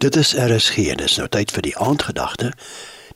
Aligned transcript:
Dit 0.00 0.16
is 0.16 0.30
RSG 0.32 0.86
en 0.88 0.96
dis 0.96 1.14
nou 1.20 1.26
tyd 1.28 1.50
vir 1.52 1.64
die 1.66 1.74
aandgedagte. 1.76 2.54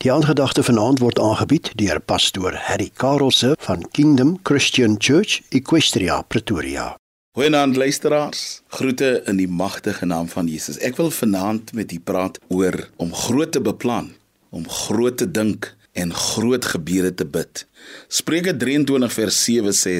Die 0.04 0.10
aandgedagte 0.12 0.60
vanaand 0.66 0.98
word 1.00 1.16
aangebied 1.16 1.70
deur 1.80 1.96
pastoor 1.96 2.58
Harry 2.66 2.90
Karelse 3.00 3.54
van 3.64 3.86
Kingdom 3.96 4.34
Christian 4.44 4.98
Church, 5.00 5.38
Equestria, 5.56 6.18
Pretoria. 6.28 6.90
Goeienaand 7.38 7.80
luisteraars. 7.80 8.42
Groete 8.76 9.22
in 9.24 9.40
die 9.40 9.48
magtige 9.48 10.04
naam 10.04 10.28
van 10.28 10.50
Jesus. 10.52 10.76
Ek 10.84 11.00
wil 11.00 11.08
vanaand 11.08 11.72
met 11.72 11.96
u 11.96 12.02
praat 12.04 12.36
oor 12.52 12.76
om 13.00 13.16
groot 13.16 13.56
te 13.56 13.64
beplan, 13.64 14.12
om 14.52 14.68
groot 14.68 15.16
te 15.16 15.30
dink 15.30 15.70
en 15.96 16.12
groot 16.12 16.68
gebede 16.74 17.14
te 17.16 17.24
bid. 17.24 17.64
Spreuke 18.12 18.52
23 18.60 19.16
vers 19.22 19.40
7 19.48 19.72
sê: 19.72 19.96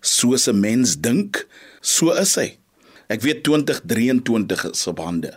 "Soos 0.00 0.46
'n 0.46 0.60
mens 0.60 0.94
dink, 1.02 1.48
so 1.82 2.14
is 2.14 2.38
hy." 2.38 2.52
Ek 3.08 3.22
weet 3.24 3.38
2023 3.46 4.66
is 4.68 4.82
op 4.90 4.98
hande. 5.00 5.30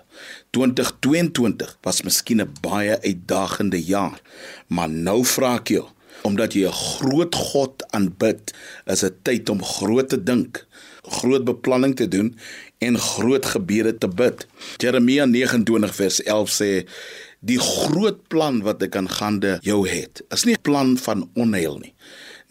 2022 0.51 1.77
was 1.87 2.01
miskien 2.03 2.41
'n 2.43 2.53
baie 2.61 2.99
uitdagende 2.99 3.79
jaar, 3.79 4.19
maar 4.67 4.89
nou 4.89 5.23
vra 5.25 5.55
ek 5.55 5.67
jou, 5.67 5.85
omdat 6.27 6.53
jy 6.53 6.67
'n 6.67 6.71
groot 6.71 7.35
God 7.35 7.83
aanbid, 7.95 8.53
is 8.85 8.99
dit 8.99 9.23
tyd 9.23 9.49
om 9.49 9.63
groot 9.63 10.09
te 10.09 10.23
dink, 10.23 10.67
groot 11.03 11.43
beplanning 11.43 11.95
te 11.95 12.07
doen 12.07 12.35
en 12.79 12.97
groot 12.97 13.45
gebede 13.45 13.97
te 13.97 14.07
bid. 14.07 14.47
Jeremia 14.77 15.25
29 15.25 15.95
vers 15.95 16.23
11 16.23 16.49
sê 16.49 16.87
die 17.39 17.59
groot 17.59 18.27
plan 18.27 18.61
wat 18.61 18.83
ek 18.83 18.95
aan 18.95 19.09
gande 19.09 19.59
jou 19.61 19.87
het, 19.87 20.21
is 20.29 20.43
nie 20.43 20.55
'n 20.55 20.61
plan 20.61 20.97
van 20.97 21.29
onheil 21.33 21.77
nie 21.77 21.93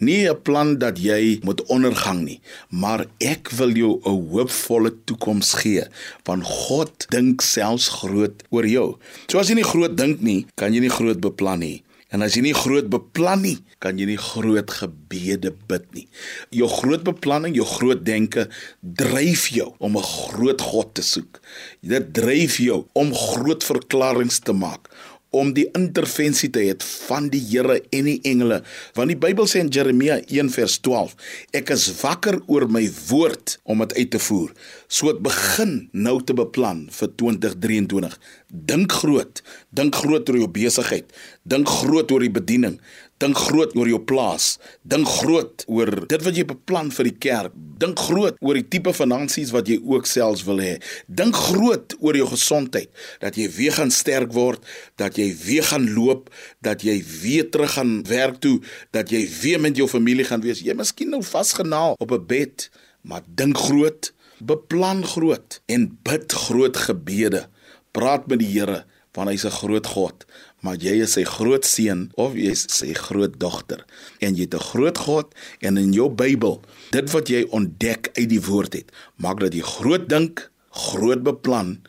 nie 0.01 0.29
'n 0.29 0.43
plan 0.43 0.79
dat 0.79 0.99
jy 0.99 1.41
moet 1.43 1.63
ondergang 1.69 2.25
nie, 2.25 2.41
maar 2.71 3.07
ek 3.19 3.51
wil 3.51 3.71
jou 3.71 4.01
'n 4.05 4.29
hoopvolle 4.31 4.93
toekoms 5.05 5.53
gee, 5.63 5.85
want 6.25 6.45
God 6.45 7.07
dink 7.11 7.41
selfs 7.41 7.89
groot 7.89 8.43
oor 8.51 8.67
jou. 8.67 8.97
So 9.29 9.39
as 9.39 9.49
jy 9.49 9.55
nie 9.55 9.73
groot 9.73 9.97
dink 9.97 10.21
nie, 10.21 10.47
kan 10.55 10.73
jy 10.73 10.81
nie 10.81 10.97
groot 10.99 11.21
beplan 11.21 11.59
nie. 11.59 11.83
En 12.11 12.23
as 12.23 12.35
jy 12.35 12.43
nie 12.43 12.55
groot 12.55 12.89
beplan 12.91 13.45
nie, 13.45 13.59
kan 13.79 13.99
jy 13.99 14.09
nie 14.11 14.19
groot 14.19 14.71
gebede 14.71 15.53
bid 15.71 15.87
nie. 15.95 16.09
Jou 16.51 16.67
groot 16.69 17.05
beplanning, 17.07 17.55
jou 17.55 17.67
groot 17.67 18.03
denke 18.05 18.49
dryf 18.83 19.47
jou 19.55 19.69
om 19.79 19.97
'n 19.97 20.03
groot 20.03 20.61
God 20.61 20.95
te 20.95 21.03
soek. 21.03 21.41
Dit 21.83 22.13
dryf 22.13 22.59
jou 22.59 22.87
om 22.93 23.15
groot 23.15 23.63
verklaringe 23.65 24.41
te 24.43 24.53
maak, 24.53 24.91
om 25.31 25.53
die 25.55 25.67
intervensie 25.79 26.51
te 26.51 26.63
hê 26.65 26.75
van 27.09 27.29
die 27.33 27.43
Here 27.51 27.79
en 27.95 28.09
die 28.09 28.19
engele. 28.27 28.61
Want 28.97 29.13
die 29.13 29.19
Bybel 29.19 29.49
sê 29.51 29.63
in 29.65 29.71
Jeremia 29.73 30.19
1 30.27 30.51
vers 30.55 30.79
12 30.83 31.15
ek 31.61 31.73
is 31.75 31.87
wakker 32.01 32.41
oor 32.51 32.67
my 32.71 32.85
woord 33.09 33.57
om 33.65 33.85
dit 33.85 33.97
uit 34.01 34.13
te 34.15 34.23
voer. 34.27 34.51
So 34.91 35.13
dit 35.13 35.23
begin 35.25 35.75
nou 35.93 36.19
te 36.25 36.37
beplan 36.37 36.87
vir 36.95 37.15
2023 37.23 38.19
dink 38.51 38.93
groot. 38.93 39.43
Dink 39.71 39.95
groot 39.95 40.29
oor 40.31 40.41
jou 40.43 40.51
besigheid. 40.51 41.07
Dink 41.47 41.71
groot 41.71 42.11
oor 42.11 42.27
die 42.27 42.35
bediening 42.35 42.81
Dink 43.21 43.37
groot 43.37 43.75
oor 43.77 43.89
jou 43.91 43.99
plaas. 44.01 44.55
Dink 44.89 45.09
groot 45.21 45.65
oor 45.69 45.91
dit 46.09 46.23
wat 46.25 46.39
jy 46.39 46.45
beplan 46.49 46.89
vir 46.95 47.09
die 47.11 47.19
kerk. 47.21 47.57
Dink 47.81 48.01
groot 48.01 48.39
oor 48.41 48.57
die 48.57 48.65
tipe 48.73 48.95
finansies 48.97 49.53
wat 49.53 49.69
jy 49.69 49.77
ook 49.77 50.09
selfs 50.09 50.47
wil 50.47 50.63
hê. 50.65 50.79
Dink 51.05 51.37
groot 51.37 51.93
oor 52.01 52.17
jou 52.17 52.29
gesondheid, 52.31 52.89
dat 53.21 53.37
jy 53.37 53.51
weer 53.53 53.77
gaan 53.77 53.93
sterk 53.93 54.33
word, 54.33 54.65
dat 55.01 55.21
jy 55.21 55.29
weer 55.45 55.69
gaan 55.69 55.85
loop, 55.93 56.31
dat 56.65 56.85
jy 56.87 56.97
weer 57.21 57.51
terug 57.53 57.75
gaan 57.77 57.99
werk 58.09 58.41
toe, 58.41 58.57
dat 58.97 59.13
jy 59.13 59.27
weer 59.43 59.61
met 59.61 59.77
jou 59.77 59.89
familie 59.89 60.25
gaan 60.25 60.41
wees. 60.45 60.65
Jy 60.65 60.77
miskien 60.79 61.13
nou 61.13 61.21
vasgenaal 61.25 61.99
op 62.01 62.17
'n 62.17 62.25
bed, 62.27 62.71
maar 63.05 63.21
dink 63.27 63.59
groot, 63.59 64.13
beplan 64.41 65.05
groot 65.05 65.61
en 65.69 65.99
bid 66.03 66.33
groot 66.33 66.77
gebede. 66.77 67.49
Praat 67.93 68.29
met 68.29 68.39
die 68.39 68.49
Here 68.49 68.85
want 69.15 69.31
hy's 69.31 69.45
'n 69.45 69.59
groot 69.61 69.87
God 69.87 70.27
maar 70.61 70.77
jy 70.77 71.01
is 71.03 71.13
sy 71.13 71.25
groot 71.25 71.65
seun 71.65 72.11
of 72.17 72.35
jy 72.35 72.51
is 72.51 72.67
sy 72.69 72.93
groot 72.95 73.39
dogter 73.39 73.85
en 74.21 74.35
jy 74.35 74.45
het 74.47 74.55
'n 74.55 74.69
groot 74.73 74.99
God 74.99 75.35
en 75.61 75.77
in 75.77 75.93
jou 75.93 76.09
Bybel 76.09 76.61
dit 76.91 77.11
wat 77.11 77.29
jy 77.29 77.47
ontdek 77.51 78.11
uit 78.15 78.29
die 78.29 78.43
woord 78.43 78.73
het 78.75 78.93
maak 79.17 79.41
dat 79.41 79.55
jy 79.55 79.63
groot 79.63 80.09
dink, 80.09 80.51
groot 80.71 81.23
beplan 81.23 81.81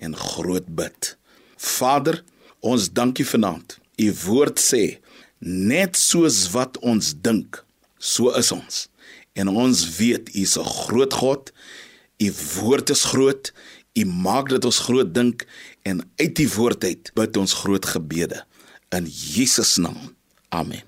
en 0.00 0.16
groot 0.16 0.66
bid. 0.76 1.16
Vader, 1.56 2.22
ons 2.60 2.88
dankie 2.92 3.26
vanaand. 3.26 3.76
U 4.00 4.08
woord 4.24 4.60
sê 4.60 4.98
net 5.40 5.96
soos 5.96 6.46
wat 6.54 6.78
ons 6.84 7.12
dink, 7.24 7.60
so 7.98 8.32
is 8.36 8.50
ons. 8.52 8.86
En 9.36 9.48
ons 9.48 9.84
weet 9.98 10.32
u 10.34 10.40
is 10.42 10.56
'n 10.58 10.64
groot 10.64 11.12
God. 11.12 11.52
U 12.18 12.32
woord 12.60 12.90
is 12.90 13.04
groot. 13.04 13.52
U 13.98 14.04
maak 14.06 14.48
dat 14.48 14.64
ons 14.64 14.78
groot 14.78 15.14
dink 15.14 15.46
en 15.82 16.02
uit 16.16 16.36
die 16.36 16.48
woord 16.54 16.84
uit 16.84 17.10
bid 17.14 17.36
ons 17.36 17.54
groot 17.62 17.86
gebede 17.86 18.44
in 18.94 19.06
Jesus 19.06 19.76
naam. 19.76 20.14
Amen. 20.48 20.82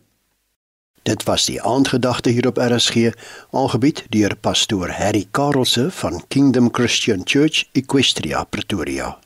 Dit 1.02 1.24
was 1.26 1.48
die 1.50 1.58
aandgedagte 1.62 2.30
hier 2.30 2.46
op 2.46 2.60
RSG, 2.62 3.10
aangebied 3.50 4.04
deur 4.14 4.36
pastoor 4.36 4.90
Harry 4.94 5.26
Karelse 5.30 5.90
van 5.90 6.22
Kingdom 6.28 6.68
Christian 6.72 7.22
Church, 7.24 7.64
Equestria, 7.72 8.44
Pretoria. 8.44 9.18